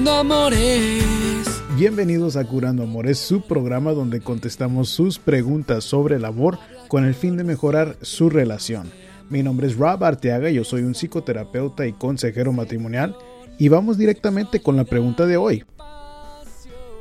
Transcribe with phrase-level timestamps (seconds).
[0.00, 1.62] Curando Amores.
[1.76, 7.14] Bienvenidos a Curando Amores, su programa donde contestamos sus preguntas sobre el amor con el
[7.14, 8.90] fin de mejorar su relación.
[9.28, 13.14] Mi nombre es Rob Arteaga, yo soy un psicoterapeuta y consejero matrimonial
[13.58, 15.64] y vamos directamente con la pregunta de hoy.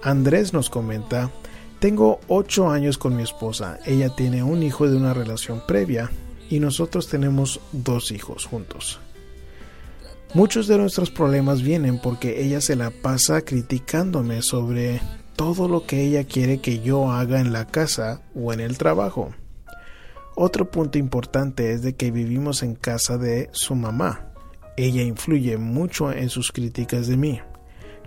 [0.03, 1.31] Andrés nos comenta,
[1.79, 6.11] tengo 8 años con mi esposa, ella tiene un hijo de una relación previa
[6.49, 8.99] y nosotros tenemos dos hijos juntos.
[10.35, 15.01] Muchos de nuestros problemas vienen porque ella se la pasa criticándome sobre
[15.35, 19.33] todo lo que ella quiere que yo haga en la casa o en el trabajo.
[20.35, 24.27] Otro punto importante es de que vivimos en casa de su mamá.
[24.77, 27.41] Ella influye mucho en sus críticas de mí.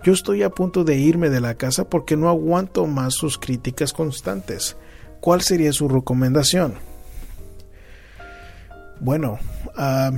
[0.03, 3.91] Yo estoy a punto de irme de la casa porque no aguanto más sus críticas
[3.91, 4.77] constantes.
[5.19, 6.75] ¿Cuál sería su recomendación?
[8.99, 9.39] Bueno,
[9.77, 10.17] uh,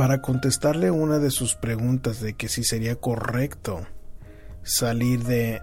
[0.00, 3.86] para contestarle una de sus preguntas de que si sería correcto
[4.62, 5.60] salir de,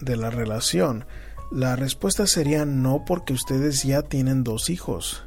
[0.00, 1.04] la relación,
[1.52, 5.22] la respuesta sería no porque ustedes ya tienen dos hijos.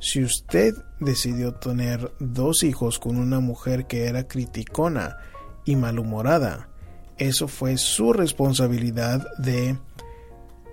[0.00, 5.18] Si usted decidió tener dos hijos con una mujer que era criticona
[5.64, 6.70] y malhumorada,
[7.18, 9.78] eso fue su responsabilidad de,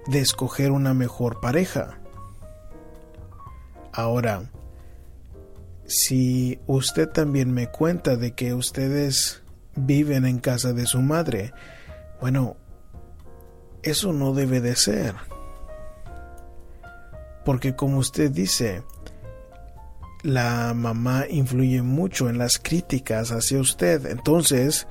[0.07, 1.99] de escoger una mejor pareja.
[3.93, 4.49] Ahora,
[5.91, 9.41] si usted también me cuenta de que ustedes
[9.75, 11.51] viven en casa de su madre,
[12.21, 12.55] bueno,
[13.83, 15.15] eso no debe de ser.
[17.43, 18.83] Porque como usted dice,
[20.23, 24.05] la mamá influye mucho en las críticas hacia usted.
[24.05, 24.87] Entonces,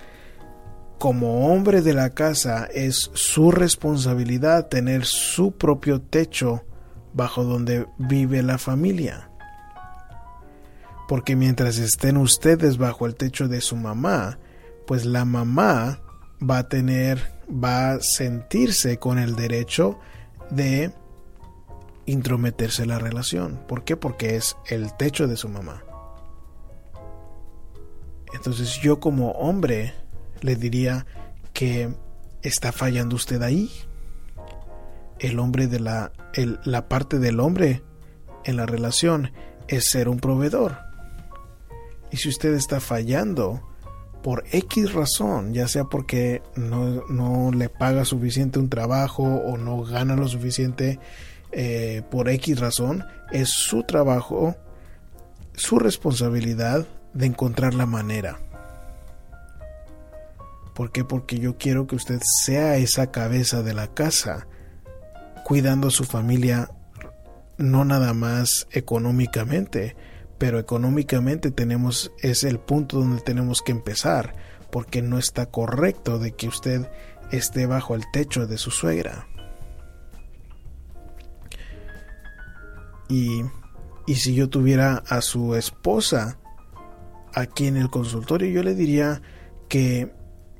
[0.98, 6.62] como hombre de la casa, es su responsabilidad tener su propio techo
[7.14, 9.30] bajo donde vive la familia.
[11.10, 14.38] Porque mientras estén ustedes bajo el techo de su mamá,
[14.86, 15.98] pues la mamá
[16.40, 19.98] va a tener, va a sentirse con el derecho
[20.50, 20.92] de
[22.06, 23.58] intrometerse en la relación.
[23.66, 23.96] ¿Por qué?
[23.96, 25.82] Porque es el techo de su mamá.
[28.32, 29.92] Entonces yo como hombre
[30.42, 31.06] le diría
[31.52, 31.92] que
[32.42, 33.68] está fallando usted ahí
[35.18, 36.12] el hombre de la,
[36.62, 37.82] la parte del hombre
[38.44, 39.32] en la relación
[39.66, 40.88] es ser un proveedor.
[42.10, 43.62] Y si usted está fallando
[44.22, 49.82] por X razón, ya sea porque no, no le paga suficiente un trabajo o no
[49.82, 50.98] gana lo suficiente
[51.52, 54.56] eh, por X razón, es su trabajo,
[55.54, 58.38] su responsabilidad de encontrar la manera.
[60.74, 61.04] ¿Por qué?
[61.04, 64.46] Porque yo quiero que usted sea esa cabeza de la casa
[65.44, 66.70] cuidando a su familia
[67.58, 69.96] no nada más económicamente,
[70.40, 74.34] pero económicamente tenemos es el punto donde tenemos que empezar,
[74.72, 76.90] porque no está correcto de que usted
[77.30, 79.28] esté bajo el techo de su suegra.
[83.10, 83.42] Y,
[84.06, 86.38] y si yo tuviera a su esposa
[87.34, 89.20] aquí en el consultorio, yo le diría
[89.68, 90.10] que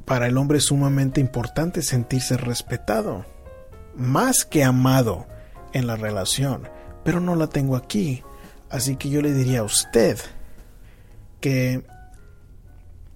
[0.05, 3.25] para el hombre es sumamente importante sentirse respetado
[3.97, 5.27] más que amado
[5.73, 6.69] en la relación,
[7.03, 8.23] pero no la tengo aquí.
[8.71, 10.19] Así que yo le diría a usted
[11.41, 11.85] que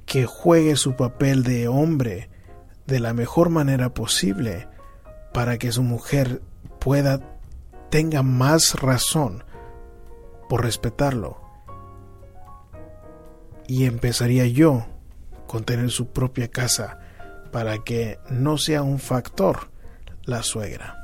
[0.07, 2.29] que juegue su papel de hombre
[2.87, 4.69] de la mejor manera posible
[5.33, 6.43] para que su mujer
[6.79, 7.21] pueda
[7.91, 9.45] tenga más razón
[10.49, 11.41] por respetarlo.
[13.67, 14.87] Y empezaría yo
[15.47, 16.99] con tener su propia casa
[17.51, 19.71] para que no sea un factor
[20.25, 21.04] la suegra.